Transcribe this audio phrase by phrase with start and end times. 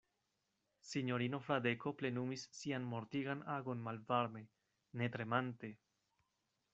[0.91, 4.43] Sinjorino Fradeko plenumis sian mortigan agon malvarme,
[5.03, 5.71] ne tremante.